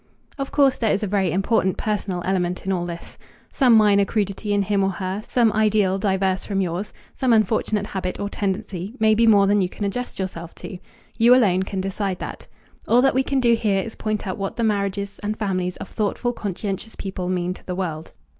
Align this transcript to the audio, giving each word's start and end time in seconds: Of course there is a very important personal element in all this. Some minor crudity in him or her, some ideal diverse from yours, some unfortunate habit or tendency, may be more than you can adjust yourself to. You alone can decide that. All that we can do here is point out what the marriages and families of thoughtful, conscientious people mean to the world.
Of 0.39 0.51
course 0.51 0.79
there 0.79 0.91
is 0.91 1.03
a 1.03 1.05
very 1.05 1.31
important 1.31 1.77
personal 1.77 2.23
element 2.25 2.65
in 2.65 2.71
all 2.71 2.87
this. 2.87 3.19
Some 3.51 3.75
minor 3.75 4.03
crudity 4.03 4.51
in 4.51 4.63
him 4.63 4.83
or 4.83 4.89
her, 4.89 5.21
some 5.27 5.53
ideal 5.53 5.99
diverse 5.99 6.43
from 6.43 6.59
yours, 6.59 6.91
some 7.15 7.31
unfortunate 7.33 7.85
habit 7.85 8.19
or 8.19 8.27
tendency, 8.27 8.95
may 8.99 9.13
be 9.13 9.27
more 9.27 9.45
than 9.45 9.61
you 9.61 9.69
can 9.69 9.85
adjust 9.85 10.17
yourself 10.17 10.55
to. 10.55 10.79
You 11.19 11.35
alone 11.35 11.61
can 11.61 11.81
decide 11.81 12.17
that. 12.17 12.47
All 12.87 13.03
that 13.03 13.13
we 13.13 13.21
can 13.21 13.39
do 13.39 13.53
here 13.53 13.83
is 13.83 13.93
point 13.93 14.25
out 14.25 14.39
what 14.39 14.55
the 14.55 14.63
marriages 14.63 15.19
and 15.19 15.37
families 15.37 15.77
of 15.77 15.87
thoughtful, 15.87 16.33
conscientious 16.33 16.95
people 16.95 17.29
mean 17.29 17.53
to 17.53 17.65
the 17.67 17.75
world. 17.75 18.11